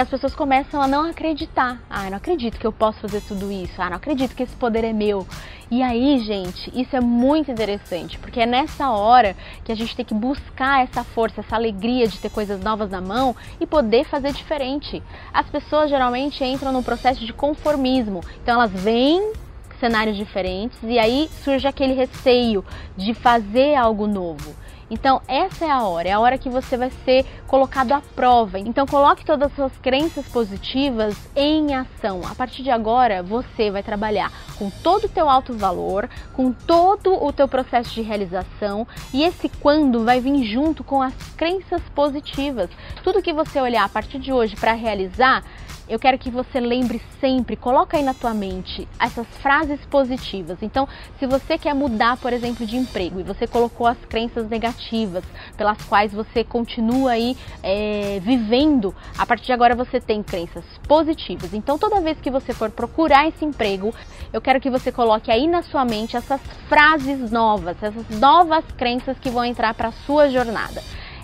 que 0.00 0.02
as 0.02 0.08
pessoas 0.08 0.34
começam 0.34 0.80
a 0.80 0.88
não 0.88 1.10
acreditar. 1.10 1.78
Ah, 1.90 2.08
não 2.08 2.16
acredito 2.16 2.58
que 2.58 2.66
eu 2.66 2.72
posso 2.72 3.00
fazer 3.00 3.20
tudo 3.20 3.52
isso. 3.52 3.74
Ah, 3.82 3.90
não 3.90 3.98
acredito 3.98 4.34
que 4.34 4.42
esse 4.42 4.56
poder 4.56 4.82
é 4.82 4.94
meu. 4.94 5.26
E 5.70 5.82
aí, 5.82 6.18
gente, 6.20 6.72
isso 6.74 6.96
é 6.96 7.00
muito 7.02 7.50
interessante, 7.50 8.18
porque 8.18 8.40
é 8.40 8.46
nessa 8.46 8.90
hora 8.90 9.36
que 9.62 9.70
a 9.70 9.74
gente 9.74 9.94
tem 9.94 10.02
que 10.02 10.14
buscar 10.14 10.82
essa 10.82 11.04
força, 11.04 11.42
essa 11.42 11.54
alegria 11.54 12.08
de 12.08 12.18
ter 12.18 12.30
coisas 12.30 12.62
novas 12.62 12.88
na 12.88 13.02
mão 13.02 13.36
e 13.60 13.66
poder 13.66 14.04
fazer 14.04 14.32
diferente. 14.32 15.02
As 15.34 15.50
pessoas 15.50 15.90
geralmente 15.90 16.42
entram 16.42 16.72
no 16.72 16.82
processo 16.82 17.22
de 17.26 17.34
conformismo. 17.34 18.22
Então 18.42 18.54
elas 18.54 18.72
vêm 18.72 19.34
cenários 19.78 20.16
diferentes 20.16 20.78
e 20.82 20.98
aí 20.98 21.28
surge 21.44 21.68
aquele 21.68 21.92
receio 21.92 22.64
de 22.96 23.12
fazer 23.12 23.74
algo 23.74 24.06
novo. 24.06 24.54
Então, 24.90 25.22
essa 25.28 25.64
é 25.64 25.70
a 25.70 25.84
hora, 25.84 26.08
é 26.08 26.12
a 26.12 26.18
hora 26.18 26.36
que 26.36 26.50
você 26.50 26.76
vai 26.76 26.90
ser 27.04 27.24
colocado 27.46 27.92
à 27.92 28.00
prova. 28.00 28.58
Então, 28.58 28.86
coloque 28.86 29.24
todas 29.24 29.48
as 29.50 29.54
suas 29.54 29.72
crenças 29.78 30.26
positivas 30.26 31.16
em 31.36 31.74
ação. 31.74 32.22
A 32.28 32.34
partir 32.34 32.62
de 32.64 32.70
agora, 32.70 33.22
você 33.22 33.70
vai 33.70 33.82
trabalhar 33.82 34.32
com 34.58 34.68
todo 34.68 35.04
o 35.04 35.08
teu 35.08 35.28
alto 35.28 35.54
valor, 35.54 36.08
com 36.32 36.52
todo 36.52 37.22
o 37.22 37.32
teu 37.32 37.46
processo 37.46 37.94
de 37.94 38.02
realização, 38.02 38.86
e 39.14 39.22
esse 39.22 39.48
quando 39.48 40.04
vai 40.04 40.20
vir 40.20 40.44
junto 40.44 40.82
com 40.82 41.00
as 41.00 41.14
crenças 41.36 41.82
positivas. 41.94 42.68
Tudo 43.04 43.22
que 43.22 43.32
você 43.32 43.60
olhar 43.60 43.84
a 43.84 43.88
partir 43.88 44.18
de 44.18 44.32
hoje 44.32 44.56
para 44.56 44.72
realizar, 44.72 45.44
eu 45.90 45.98
quero 45.98 46.16
que 46.16 46.30
você 46.30 46.60
lembre 46.60 47.02
sempre, 47.20 47.56
coloca 47.56 47.96
aí 47.96 48.02
na 48.04 48.14
tua 48.14 48.32
mente 48.32 48.86
essas 48.96 49.26
frases 49.42 49.84
positivas. 49.86 50.58
Então, 50.62 50.88
se 51.18 51.26
você 51.26 51.58
quer 51.58 51.74
mudar, 51.74 52.16
por 52.16 52.32
exemplo, 52.32 52.64
de 52.64 52.76
emprego 52.76 53.18
e 53.18 53.24
você 53.24 53.44
colocou 53.44 53.88
as 53.88 53.98
crenças 54.08 54.48
negativas 54.48 55.24
pelas 55.56 55.82
quais 55.82 56.12
você 56.12 56.44
continua 56.44 57.10
aí 57.10 57.36
é, 57.60 58.20
vivendo, 58.22 58.94
a 59.18 59.26
partir 59.26 59.46
de 59.46 59.52
agora 59.52 59.74
você 59.74 60.00
tem 60.00 60.22
crenças 60.22 60.64
positivas. 60.86 61.52
Então, 61.52 61.76
toda 61.76 62.00
vez 62.00 62.20
que 62.20 62.30
você 62.30 62.54
for 62.54 62.70
procurar 62.70 63.26
esse 63.26 63.44
emprego, 63.44 63.92
eu 64.32 64.40
quero 64.40 64.60
que 64.60 64.70
você 64.70 64.92
coloque 64.92 65.28
aí 65.28 65.48
na 65.48 65.62
sua 65.62 65.84
mente 65.84 66.16
essas 66.16 66.40
frases 66.68 67.32
novas, 67.32 67.76
essas 67.82 68.08
novas 68.20 68.64
crenças 68.76 69.18
que 69.18 69.28
vão 69.28 69.44
entrar 69.44 69.74
para 69.74 69.88
a 69.88 69.92
sua 69.92 70.30
jornada. 70.30 70.80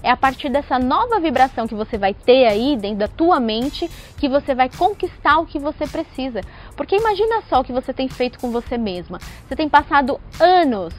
É 0.07 0.11
a 0.13 0.17
partir 0.17 0.49
dessa 0.51 0.79
nova 0.79 1.19
vibração 1.19 1.67
que 1.67 1.75
você 1.75 1.99
vai 1.99 2.15
ter 2.15 2.47
aí 2.47 2.77
dentro 2.77 2.99
da 2.99 3.09
tua 3.09 3.41
mente 3.41 3.91
que 4.17 4.29
você 4.29 4.55
vai 4.55 4.71
conquistar 4.71 5.39
o 5.39 5.47
que 5.47 5.59
você 5.59 5.85
precisa. 5.85 6.43
Porque 6.77 6.95
imagina 6.95 7.43
só 7.49 7.59
o 7.59 7.65
que 7.65 7.73
você 7.73 7.93
tem 7.93 8.07
feito 8.09 8.39
com 8.39 8.53
você 8.53 8.79
mesma. 8.79 9.19
Você 9.49 9.57
tem 9.57 9.69
passado 9.69 10.21
anos, 10.39 10.95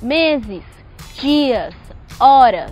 meses, 0.00 0.62
dias, 1.20 1.74
horas 2.20 2.70